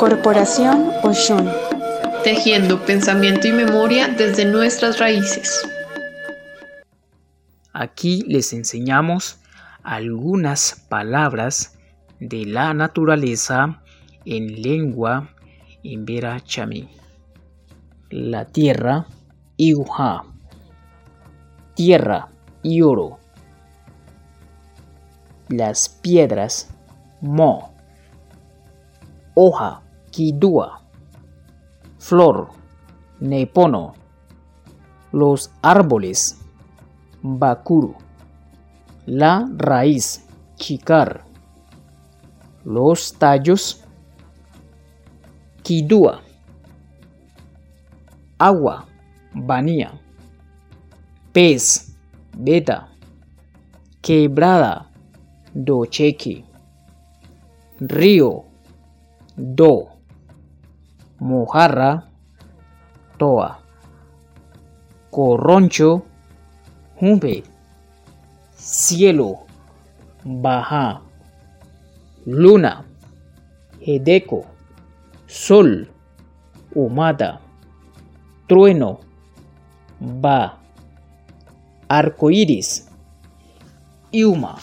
[0.00, 1.46] Corporación Oshun.
[2.24, 5.60] Tejiendo pensamiento y memoria desde nuestras raíces.
[7.74, 9.40] Aquí les enseñamos
[9.82, 11.78] algunas palabras
[12.18, 13.82] de la naturaleza
[14.24, 15.34] en lengua
[15.82, 16.88] imbera chami.
[18.08, 19.04] La tierra,
[19.58, 20.24] iuha.
[21.74, 22.28] Tierra,
[22.82, 23.18] oro
[25.50, 26.70] Las piedras,
[27.20, 27.74] mo.
[29.34, 30.82] Hoja, kidua.
[31.98, 32.48] Flor,
[33.20, 33.94] nepono.
[35.12, 36.40] Los árboles,
[37.22, 37.94] bakuru.
[39.06, 40.24] La raíz,
[40.56, 41.24] chicar.
[42.64, 43.84] Los tallos,
[45.62, 46.20] kidua.
[48.38, 48.86] Agua,
[49.34, 49.92] banía.
[51.32, 51.96] Pez,
[52.36, 52.88] beta.
[54.00, 54.90] Quebrada,
[55.52, 56.44] docheque.
[57.80, 58.44] Río,
[59.36, 59.99] do.
[61.20, 62.08] Mojarra,
[63.18, 63.58] toa.
[65.10, 66.02] Corroncho,
[66.98, 67.44] jumbe.
[68.56, 69.40] Cielo,
[70.24, 71.02] baja.
[72.26, 72.84] Luna,
[73.80, 74.46] hedeco.
[75.26, 75.88] Sol,
[76.74, 77.40] humada.
[78.46, 79.00] Trueno,
[80.00, 80.58] va.
[81.88, 82.88] Arcoíris,
[84.12, 84.56] Yuma.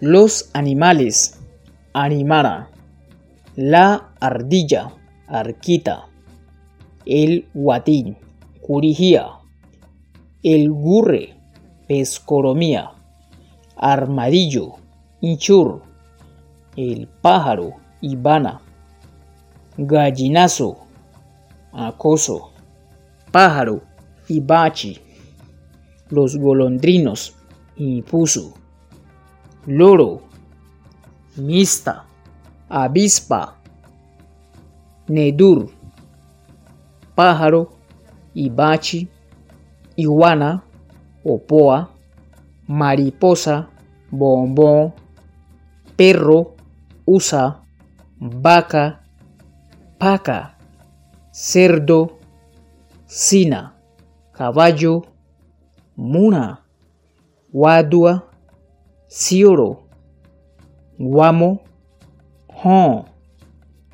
[0.00, 1.40] Los animales,
[1.92, 2.68] animara.
[3.56, 4.92] La ardilla,
[5.30, 6.06] arquita.
[7.06, 8.18] El guatín,
[8.60, 9.26] curijía.
[10.42, 11.34] El gurre,
[11.88, 12.90] pescoromía.
[13.76, 14.74] Armadillo,
[15.20, 15.82] hinchur.
[16.76, 18.60] El pájaro, ibana.
[19.78, 20.78] Gallinazo,
[21.72, 22.50] acoso.
[23.32, 23.82] Pájaro,
[24.28, 24.98] ibachi.
[26.10, 27.34] Los golondrinos,
[27.76, 28.52] ipusu.
[29.66, 30.22] Loro,
[31.36, 32.06] mista
[32.70, 33.59] avispa,
[35.10, 35.66] nedur,
[37.16, 37.72] pájaro,
[38.34, 39.08] ibachi,
[39.96, 40.62] iguana,
[41.24, 41.90] opoa,
[42.68, 43.66] mariposa,
[44.10, 44.92] bombón,
[45.96, 46.54] perro,
[47.06, 47.62] usa,
[48.20, 49.02] vaca,
[49.98, 50.56] paca,
[51.32, 52.18] cerdo,
[53.06, 53.74] sina,
[54.32, 55.02] caballo,
[55.96, 56.62] muna,
[57.52, 58.30] wadua,
[59.08, 59.82] cioro,
[60.96, 61.60] guamo,
[62.62, 63.04] hon,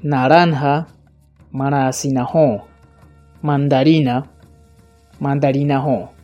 [0.03, 0.87] naranja,
[1.57, 2.61] mandarina
[3.43, 4.25] mandarina,
[5.21, 6.16] mandarina hon.